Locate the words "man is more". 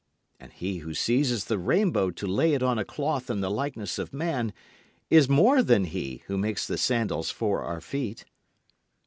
4.11-5.61